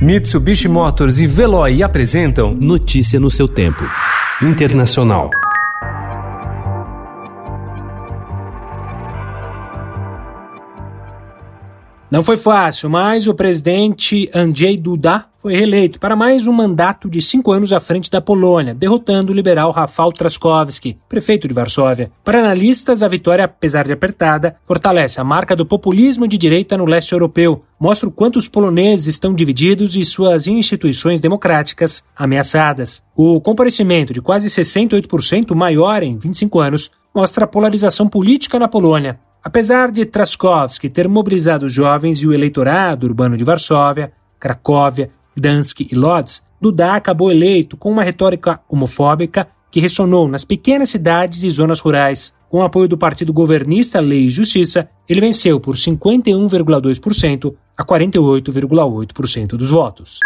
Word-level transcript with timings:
Mitsubishi 0.00 0.68
Motors 0.68 1.20
e 1.20 1.26
Veloy 1.26 1.82
apresentam 1.82 2.54
Notícia 2.54 3.18
no 3.18 3.30
seu 3.30 3.48
tempo. 3.48 3.82
Internacional. 4.42 5.30
Não 12.10 12.22
foi 12.22 12.36
fácil, 12.36 12.90
mas 12.90 13.26
o 13.26 13.34
presidente 13.34 14.30
Andrzej 14.34 14.76
Duda 14.76 15.24
foi 15.46 15.54
reeleito 15.54 16.00
para 16.00 16.16
mais 16.16 16.48
um 16.48 16.52
mandato 16.52 17.08
de 17.08 17.22
cinco 17.22 17.52
anos 17.52 17.72
à 17.72 17.78
frente 17.78 18.10
da 18.10 18.20
Polônia, 18.20 18.74
derrotando 18.74 19.30
o 19.30 19.34
liberal 19.34 19.70
Rafał 19.70 20.12
Trzaskowski, 20.12 20.98
prefeito 21.08 21.46
de 21.46 21.54
Varsóvia. 21.54 22.10
Para 22.24 22.40
analistas, 22.40 23.00
a 23.00 23.06
vitória, 23.06 23.44
apesar 23.44 23.86
de 23.86 23.92
apertada, 23.92 24.56
fortalece 24.64 25.20
a 25.20 25.24
marca 25.24 25.54
do 25.54 25.64
populismo 25.64 26.26
de 26.26 26.36
direita 26.36 26.76
no 26.76 26.84
leste 26.84 27.12
europeu, 27.12 27.62
mostra 27.78 28.08
o 28.08 28.10
quanto 28.10 28.40
os 28.40 28.48
poloneses 28.48 29.06
estão 29.06 29.32
divididos 29.32 29.94
e 29.94 30.04
suas 30.04 30.48
instituições 30.48 31.20
democráticas 31.20 32.02
ameaçadas. 32.16 33.00
O 33.14 33.40
comparecimento 33.40 34.12
de 34.12 34.20
quase 34.20 34.48
68% 34.48 35.54
maior 35.54 36.02
em 36.02 36.18
25 36.18 36.58
anos 36.58 36.90
mostra 37.14 37.44
a 37.44 37.48
polarização 37.48 38.08
política 38.08 38.58
na 38.58 38.66
Polônia. 38.66 39.20
Apesar 39.44 39.92
de 39.92 40.04
Traskowski 40.04 40.90
ter 40.90 41.06
mobilizado 41.06 41.66
os 41.66 41.72
jovens 41.72 42.18
e 42.18 42.26
o 42.26 42.34
eleitorado 42.34 43.06
urbano 43.06 43.36
de 43.36 43.44
Varsóvia, 43.44 44.12
Cracóvia, 44.40 45.10
Gdansk 45.36 45.80
e 45.80 45.94
Lodz, 45.94 46.42
Duda 46.60 46.94
acabou 46.94 47.30
eleito 47.30 47.76
com 47.76 47.90
uma 47.90 48.02
retórica 48.02 48.60
homofóbica 48.68 49.46
que 49.70 49.80
ressonou 49.80 50.26
nas 50.26 50.44
pequenas 50.44 50.88
cidades 50.88 51.42
e 51.42 51.50
zonas 51.50 51.80
rurais. 51.80 52.34
Com 52.48 52.58
o 52.58 52.62
apoio 52.62 52.88
do 52.88 52.96
partido 52.96 53.32
governista 53.32 54.00
Lei 54.00 54.26
e 54.26 54.30
Justiça, 54.30 54.88
ele 55.08 55.20
venceu 55.20 55.60
por 55.60 55.76
51,2% 55.76 57.54
a 57.76 57.84
48,8% 57.84 59.48
dos 59.48 59.68
votos. 59.68 60.18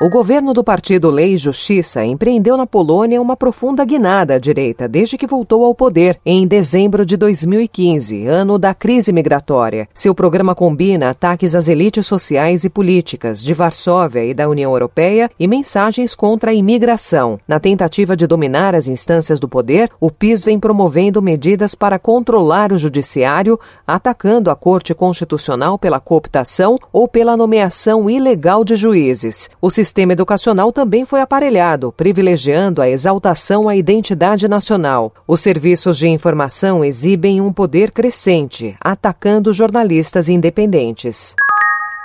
O 0.00 0.10
governo 0.10 0.52
do 0.52 0.64
partido 0.64 1.08
Lei 1.08 1.34
e 1.34 1.38
Justiça 1.38 2.04
empreendeu 2.04 2.56
na 2.56 2.66
Polônia 2.66 3.22
uma 3.22 3.36
profunda 3.36 3.84
guinada 3.84 4.34
à 4.34 4.38
direita 4.38 4.88
desde 4.88 5.16
que 5.16 5.26
voltou 5.26 5.64
ao 5.64 5.72
poder 5.72 6.18
em 6.26 6.48
dezembro 6.48 7.06
de 7.06 7.16
2015, 7.16 8.26
ano 8.26 8.58
da 8.58 8.74
crise 8.74 9.12
migratória. 9.12 9.88
Seu 9.94 10.12
programa 10.12 10.52
combina 10.52 11.10
ataques 11.10 11.54
às 11.54 11.68
elites 11.68 12.06
sociais 12.06 12.64
e 12.64 12.68
políticas 12.68 13.40
de 13.40 13.54
Varsóvia 13.54 14.24
e 14.24 14.34
da 14.34 14.48
União 14.48 14.72
Europeia 14.72 15.30
e 15.38 15.46
mensagens 15.46 16.12
contra 16.12 16.50
a 16.50 16.54
imigração. 16.54 17.38
Na 17.46 17.60
tentativa 17.60 18.16
de 18.16 18.26
dominar 18.26 18.74
as 18.74 18.88
instâncias 18.88 19.38
do 19.38 19.48
poder, 19.48 19.88
o 20.00 20.10
PIS 20.10 20.44
vem 20.44 20.58
promovendo 20.58 21.22
medidas 21.22 21.76
para 21.76 22.00
controlar 22.00 22.72
o 22.72 22.78
judiciário, 22.78 23.60
atacando 23.86 24.50
a 24.50 24.56
Corte 24.56 24.92
Constitucional 24.92 25.78
pela 25.78 26.00
cooptação 26.00 26.80
ou 26.92 27.06
pela 27.06 27.36
nomeação 27.36 28.10
ilegal 28.10 28.64
de 28.64 28.74
juízes. 28.74 29.48
O 29.62 29.70
sistema 29.84 30.14
educacional 30.14 30.72
também 30.72 31.04
foi 31.04 31.20
aparelhado, 31.20 31.92
privilegiando 31.92 32.80
a 32.80 32.88
exaltação 32.88 33.68
à 33.68 33.76
identidade 33.76 34.48
nacional. 34.48 35.12
Os 35.28 35.42
serviços 35.42 35.98
de 35.98 36.08
informação 36.08 36.82
exibem 36.82 37.38
um 37.38 37.52
poder 37.52 37.90
crescente, 37.90 38.74
atacando 38.80 39.52
jornalistas 39.52 40.30
independentes. 40.30 41.36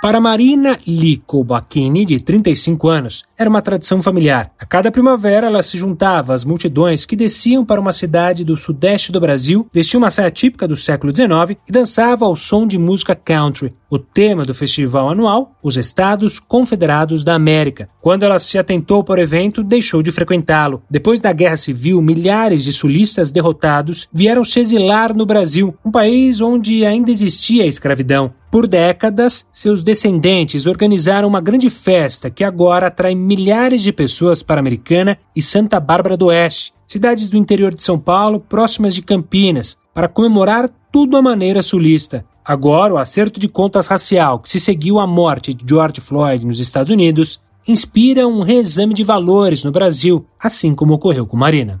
Para 0.00 0.18
Marina 0.18 0.78
Licobacchini, 0.86 2.06
de 2.06 2.20
35 2.20 2.88
anos, 2.88 3.24
era 3.36 3.50
uma 3.50 3.60
tradição 3.60 4.00
familiar. 4.00 4.50
A 4.58 4.64
cada 4.64 4.90
primavera, 4.90 5.46
ela 5.46 5.62
se 5.62 5.76
juntava 5.76 6.32
às 6.32 6.42
multidões 6.42 7.04
que 7.04 7.14
desciam 7.14 7.66
para 7.66 7.78
uma 7.78 7.92
cidade 7.92 8.42
do 8.42 8.56
sudeste 8.56 9.12
do 9.12 9.20
Brasil, 9.20 9.68
vestia 9.70 9.98
uma 9.98 10.08
saia 10.08 10.30
típica 10.30 10.66
do 10.66 10.74
século 10.74 11.14
XIX 11.14 11.58
e 11.68 11.70
dançava 11.70 12.24
ao 12.24 12.34
som 12.34 12.66
de 12.66 12.78
música 12.78 13.14
country. 13.14 13.74
O 13.90 13.98
tema 13.98 14.46
do 14.46 14.54
festival 14.54 15.10
anual, 15.10 15.54
os 15.62 15.76
Estados 15.76 16.38
Confederados 16.40 17.22
da 17.22 17.34
América. 17.34 17.90
Quando 18.00 18.22
ela 18.22 18.38
se 18.38 18.56
atentou 18.56 19.04
para 19.04 19.20
o 19.20 19.22
evento, 19.22 19.62
deixou 19.62 20.02
de 20.02 20.10
frequentá-lo. 20.10 20.82
Depois 20.88 21.20
da 21.20 21.30
Guerra 21.30 21.58
Civil, 21.58 22.00
milhares 22.00 22.64
de 22.64 22.72
sulistas 22.72 23.30
derrotados 23.30 24.08
vieram 24.10 24.44
se 24.44 24.60
exilar 24.60 25.14
no 25.14 25.26
Brasil, 25.26 25.74
um 25.84 25.90
país 25.90 26.40
onde 26.40 26.86
ainda 26.86 27.10
existia 27.10 27.64
a 27.64 27.66
escravidão. 27.66 28.32
Por 28.50 28.66
décadas, 28.66 29.46
seus 29.52 29.80
descendentes 29.80 30.66
organizaram 30.66 31.28
uma 31.28 31.40
grande 31.40 31.70
festa 31.70 32.28
que 32.28 32.42
agora 32.42 32.88
atrai 32.88 33.14
milhares 33.14 33.80
de 33.80 33.92
pessoas 33.92 34.42
para 34.42 34.58
Americana 34.58 35.16
e 35.36 35.40
Santa 35.40 35.78
Bárbara 35.78 36.16
do 36.16 36.26
Oeste, 36.26 36.74
cidades 36.84 37.30
do 37.30 37.36
interior 37.36 37.72
de 37.72 37.84
São 37.84 37.96
Paulo, 37.96 38.40
próximas 38.40 38.92
de 38.92 39.02
Campinas, 39.02 39.78
para 39.94 40.08
comemorar 40.08 40.68
tudo 40.90 41.16
à 41.16 41.22
maneira 41.22 41.62
sulista. 41.62 42.24
Agora, 42.44 42.94
o 42.94 42.98
acerto 42.98 43.38
de 43.38 43.46
contas 43.46 43.86
racial 43.86 44.40
que 44.40 44.50
se 44.50 44.58
seguiu 44.58 44.98
à 44.98 45.06
morte 45.06 45.54
de 45.54 45.64
George 45.68 46.00
Floyd 46.00 46.44
nos 46.44 46.58
Estados 46.58 46.90
Unidos 46.90 47.40
inspira 47.68 48.26
um 48.26 48.42
reexame 48.42 48.94
de 48.94 49.04
valores 49.04 49.62
no 49.62 49.70
Brasil, 49.70 50.26
assim 50.40 50.74
como 50.74 50.94
ocorreu 50.94 51.24
com 51.24 51.36
Marina. 51.36 51.80